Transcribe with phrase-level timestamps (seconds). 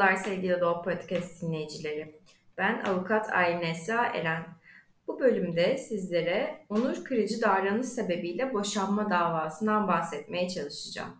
[0.00, 2.20] Merhabalar sevgili Doğu Podcast dinleyicileri.
[2.58, 3.62] Ben avukat Aylin
[4.14, 4.46] Eren.
[5.06, 11.16] Bu bölümde sizlere onur kırıcı davranış sebebiyle boşanma davasından bahsetmeye çalışacağım.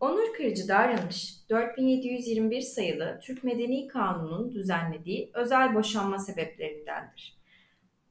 [0.00, 7.36] Onur kırıcı davranış 4721 sayılı Türk Medeni Kanunu'nun düzenlediği özel boşanma sebeplerindendir.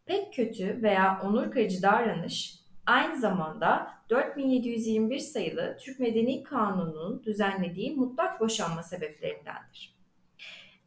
[0.05, 8.39] Pek kötü veya onur kırıcı davranış aynı zamanda 4721 sayılı Türk Medeni Kanunu'nun düzenlediği mutlak
[8.39, 9.95] boşanma sebeplerindendir.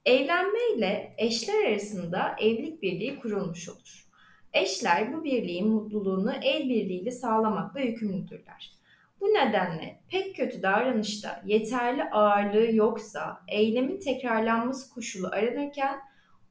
[0.05, 4.09] Evlenme ile eşler arasında evlilik birliği kurulmuş olur.
[4.53, 8.73] Eşler bu birliğin mutluluğunu el birliğiyle sağlamakla yükümlüdürler.
[9.21, 15.99] Bu nedenle pek kötü davranışta yeterli ağırlığı yoksa eylemin tekrarlanması koşulu aranırken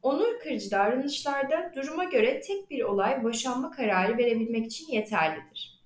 [0.02, 5.77] onur kırıcı davranışlarda duruma göre tek bir olay boşanma kararı verebilmek için yeterlidir.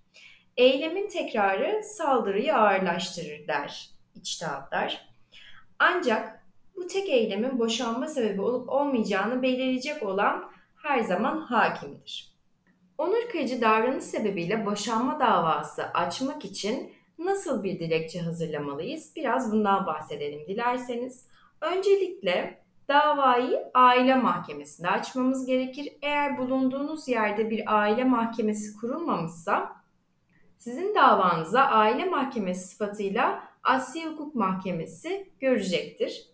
[0.58, 5.08] Eylemin tekrarı saldırıyı ağırlaştırır der içtihatlar.
[5.80, 6.44] Ancak
[6.76, 12.32] bu tek eylemin boşanma sebebi olup olmayacağını belirleyecek olan her zaman hakimdir.
[12.98, 19.16] Onur kırıcı davranış sebebiyle boşanma davası açmak için nasıl bir dilekçe hazırlamalıyız?
[19.16, 21.28] Biraz bundan bahsedelim dilerseniz.
[21.62, 25.94] Öncelikle davayı aile mahkemesinde açmamız gerekir.
[26.02, 29.81] Eğer bulunduğunuz yerde bir aile mahkemesi kurulmamışsa
[30.62, 36.26] sizin davanıza aile mahkemesi sıfatıyla Asya Hukuk Mahkemesi görecektir.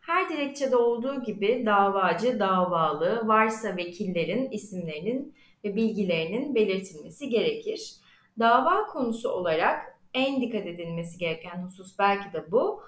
[0.00, 7.94] Her dilekçede olduğu gibi davacı, davalı, varsa vekillerin isimlerinin ve bilgilerinin belirtilmesi gerekir.
[8.38, 12.82] Dava konusu olarak en dikkat edilmesi gereken husus belki de bu.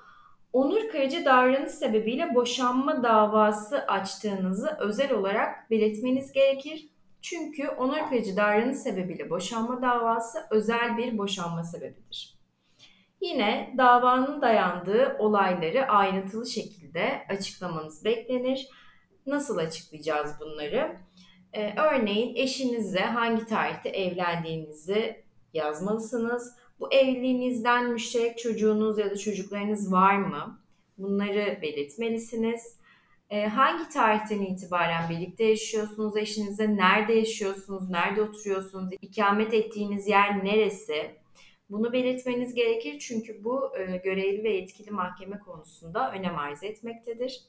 [0.53, 6.89] Onur kırıcı davranış sebebiyle boşanma davası açtığınızı özel olarak belirtmeniz gerekir.
[7.29, 12.39] Çünkü onur kırıcı davranış sebebiyle boşanma davası özel bir boşanma sebebidir.
[13.21, 18.69] Yine davanın dayandığı olayları ayrıntılı şekilde açıklamanız beklenir.
[19.27, 20.97] Nasıl açıklayacağız bunları?
[21.53, 26.57] Ee, örneğin eşinizle hangi tarihte evlendiğinizi yazmalısınız.
[26.81, 30.61] Bu evliliğinizden müşterek çocuğunuz ya da çocuklarınız var mı?
[30.99, 32.77] Bunları belirtmelisiniz.
[33.31, 36.77] Ee, hangi tarihten itibaren birlikte yaşıyorsunuz eşinizle?
[36.77, 37.91] Nerede yaşıyorsunuz?
[37.91, 38.91] Nerede oturuyorsunuz?
[39.03, 41.17] İkamet ettiğiniz yer neresi?
[41.71, 47.41] Bunu belirtmeniz gerekir çünkü bu e, görevli ve yetkili mahkeme konusunda önem arz etmektedir.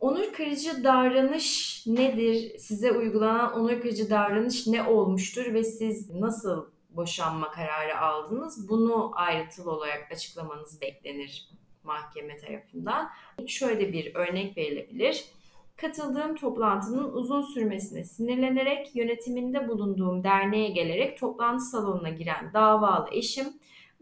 [0.00, 2.58] Onur kırıcı davranış nedir?
[2.58, 8.68] Size uygulanan onur kırıcı davranış ne olmuştur ve siz nasıl boşanma kararı aldınız?
[8.68, 11.48] Bunu ayrıntılı olarak açıklamanız beklenir
[11.84, 13.10] mahkeme tarafından.
[13.46, 15.24] Şöyle bir örnek verilebilir.
[15.76, 23.46] Katıldığım toplantının uzun sürmesine sinirlenerek yönetiminde bulunduğum derneğe gelerek toplantı salonuna giren davalı eşim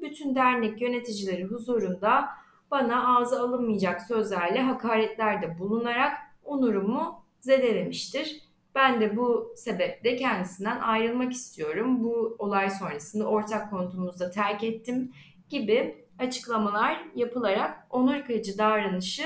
[0.02, 2.28] bütün dernek yöneticileri huzurunda
[2.70, 6.12] bana ağza alınmayacak sözlerle hakaretlerde bulunarak
[6.44, 8.40] onurumu zedelemiştir.
[8.74, 12.04] Ben de bu sebeple kendisinden ayrılmak istiyorum.
[12.04, 15.12] Bu olay sonrasında ortak konutumuzda terk ettim
[15.48, 19.24] gibi açıklamalar yapılarak onur kırıcı davranışı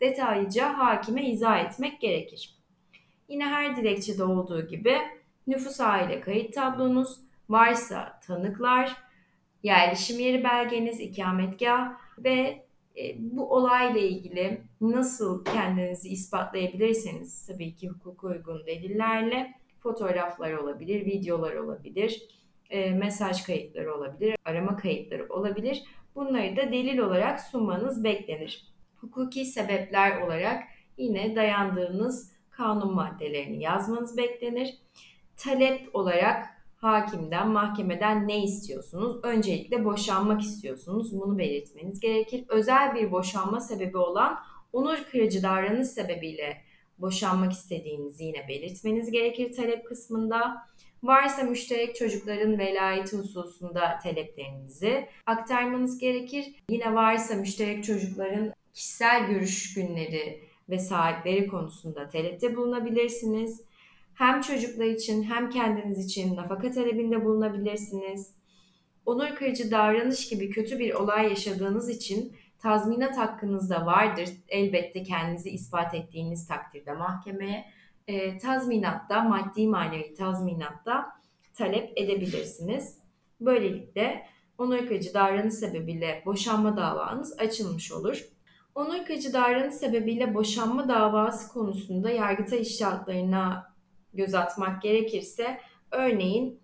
[0.00, 2.56] detaylıca hakime izah etmek gerekir.
[3.28, 4.98] Yine her dilekçede olduğu gibi
[5.46, 8.96] nüfus aile kayıt tablonuz, varsa tanıklar,
[9.62, 12.64] yerleşim yeri belgeniz, ikametgah ve
[12.96, 21.54] e, bu olayla ilgili nasıl kendinizi ispatlayabilirseniz tabii ki hukuka uygun delillerle fotoğraflar olabilir, videolar
[21.54, 22.22] olabilir,
[22.70, 25.82] e, mesaj kayıtları olabilir, arama kayıtları olabilir.
[26.14, 28.66] Bunları da delil olarak sunmanız beklenir.
[28.96, 30.62] Hukuki sebepler olarak
[30.96, 34.74] yine dayandığınız kanun maddelerini yazmanız beklenir.
[35.36, 36.46] Talep olarak
[36.76, 39.16] hakimden, mahkemeden ne istiyorsunuz?
[39.22, 41.20] Öncelikle boşanmak istiyorsunuz.
[41.20, 42.44] Bunu belirtmeniz gerekir.
[42.48, 44.38] Özel bir boşanma sebebi olan
[44.72, 46.62] onur kırıcı davranış sebebiyle
[46.98, 50.56] boşanmak istediğinizi yine belirtmeniz gerekir talep kısmında.
[51.02, 56.54] Varsa müşterek çocukların velayeti hususunda taleplerinizi aktarmanız gerekir.
[56.70, 63.64] Yine varsa müşterek çocukların kişisel görüş günleri ve saatleri konusunda talepte bulunabilirsiniz.
[64.14, 68.34] Hem çocuklar için hem kendiniz için nafaka talebinde bulunabilirsiniz.
[69.06, 74.28] Onur kırıcı davranış gibi kötü bir olay yaşadığınız için tazminat hakkınız da vardır.
[74.48, 77.64] Elbette kendinizi ispat ettiğiniz takdirde mahkemeye
[78.08, 81.12] e, tazminatta, maddi manevi tazminatta
[81.54, 82.98] talep edebilirsiniz.
[83.40, 84.26] Böylelikle
[84.58, 88.24] onur kırıcı davranış sebebiyle boşanma davanız açılmış olur.
[88.74, 93.44] Onur kırıcı davranış sebebiyle boşanma davası konusunda yargıtay işaretlerine
[94.14, 95.60] göz atmak gerekirse
[95.90, 96.60] örneğin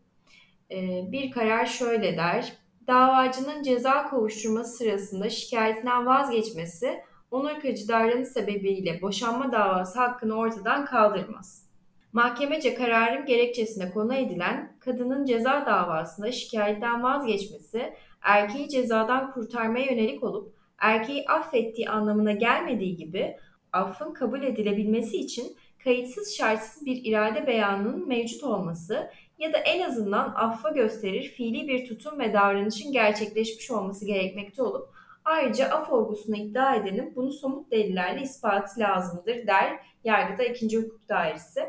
[0.71, 2.53] e, bir karar şöyle der.
[2.87, 11.69] Davacının ceza kovuşturması sırasında şikayetinden vazgeçmesi onur kırıcı davranış sebebiyle boşanma davası hakkını ortadan kaldırmaz.
[12.13, 20.55] Mahkemece kararın gerekçesine konu edilen kadının ceza davasında şikayetten vazgeçmesi erkeği cezadan kurtarmaya yönelik olup
[20.79, 23.37] erkeği affettiği anlamına gelmediği gibi
[23.73, 30.33] affın kabul edilebilmesi için kayıtsız şartsız bir irade beyanının mevcut olması ya da en azından
[30.37, 34.98] affa gösterir fiili bir tutum ve davranışın gerçekleşmiş olması gerekmekte olup
[35.29, 40.79] ayrıca af olgusunu iddia edenin bunu somut delillerle ispatı lazımdır der Yargıda 2.
[40.79, 41.67] Hukuk Dairesi.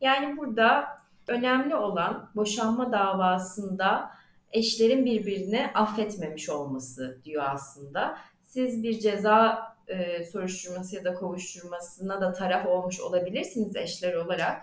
[0.00, 0.88] Yani burada
[1.28, 4.10] önemli olan boşanma davasında
[4.52, 8.18] eşlerin birbirini affetmemiş olması diyor aslında.
[8.44, 9.58] Siz bir ceza
[9.88, 14.62] e, soruşturması ya da kovuşturmasına da taraf olmuş olabilirsiniz eşler olarak.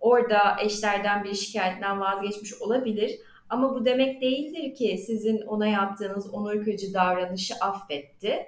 [0.00, 3.20] Orada eşlerden bir şikayetten vazgeçmiş olabilir.
[3.48, 8.46] Ama bu demek değildir ki sizin ona yaptığınız onur kırıcı davranışı affetti.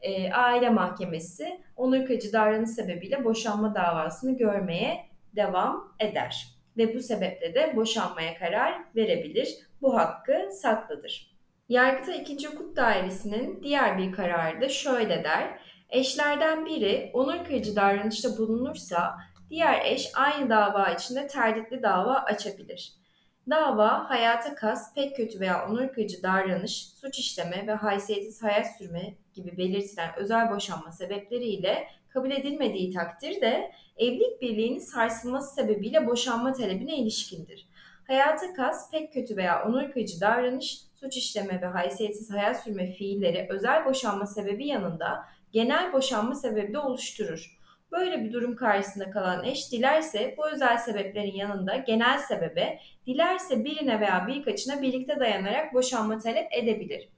[0.00, 5.06] E, aile mahkemesi onur kırıcı davranış sebebiyle boşanma davasını görmeye
[5.36, 6.46] devam eder.
[6.76, 9.48] Ve bu sebeple de boşanmaya karar verebilir.
[9.82, 11.36] Bu hakkı saklıdır.
[11.68, 12.48] Yargıta 2.
[12.48, 15.60] Hukuk Dairesi'nin diğer bir kararı da şöyle der.
[15.90, 19.18] Eşlerden biri onur kırıcı davranışta bulunursa
[19.50, 22.92] diğer eş aynı dava içinde terditli dava açabilir.
[23.50, 29.14] Dava hayata kas, pek kötü veya onur kırıcı davranış, suç işleme ve haysiyetsiz hayat sürme
[29.34, 37.68] gibi belirtilen özel boşanma sebepleriyle kabul edilmediği takdirde evlilik birliğinin sarsılması sebebiyle boşanma talebine ilişkindir.
[38.06, 43.46] Hayata kas, pek kötü veya onur kırıcı davranış, suç işleme ve haysiyetsiz hayat sürme fiilleri
[43.50, 47.55] özel boşanma sebebi yanında genel boşanma sebebi de oluşturur.
[47.92, 54.00] Böyle bir durum karşısında kalan eş dilerse bu özel sebeplerin yanında genel sebebe, dilerse birine
[54.00, 57.08] veya birkaçına birlikte dayanarak boşanma talep edebilir.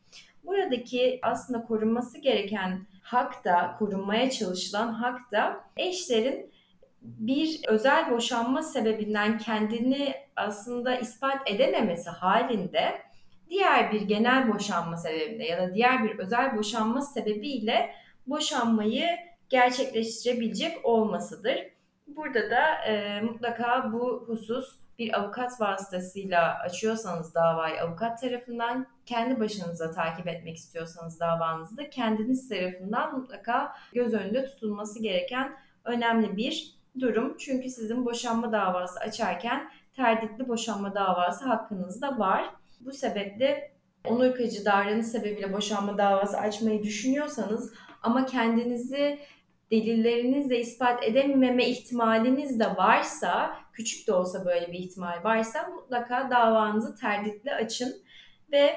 [0.45, 6.51] Buradaki aslında korunması gereken hak da, korunmaya çalışılan hak da eşlerin
[7.03, 12.99] bir özel boşanma sebebinden kendini aslında ispat edememesi halinde
[13.51, 17.95] diğer bir genel boşanma sebebinde ya da diğer bir özel boşanma sebebiyle
[18.27, 19.07] boşanmayı
[19.49, 21.57] gerçekleştirebilecek olmasıdır.
[22.07, 29.91] Burada da e, mutlaka bu husus bir avukat vasıtasıyla açıyorsanız davayı avukat tarafından kendi başınıza
[29.91, 37.37] takip etmek istiyorsanız davanızı da kendiniz tarafından mutlaka göz önünde tutulması gereken önemli bir durum.
[37.39, 42.51] Çünkü sizin boşanma davası açarken terditli boşanma davası hakkınızda var.
[42.81, 43.73] Bu sebeple
[44.05, 49.19] onur kırıcı davranış sebebiyle boşanma davası açmayı düşünüyorsanız ama kendinizi
[49.71, 56.97] delillerinizle ispat edememe ihtimaliniz de varsa, küçük de olsa böyle bir ihtimal varsa mutlaka davanızı
[56.97, 58.03] terditli açın
[58.53, 58.75] ve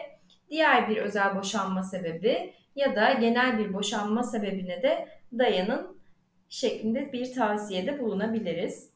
[0.49, 5.07] diğer bir özel boşanma sebebi ya da genel bir boşanma sebebine de
[5.37, 5.97] dayanın
[6.49, 8.91] şeklinde bir tavsiyede bulunabiliriz.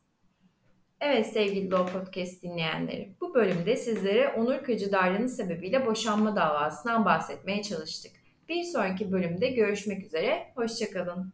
[1.01, 7.63] Evet sevgili Law Podcast dinleyenleri, bu bölümde sizlere onur kırıcı davranış sebebiyle boşanma davasından bahsetmeye
[7.63, 8.11] çalıştık.
[8.49, 11.33] Bir sonraki bölümde görüşmek üzere, hoşçakalın.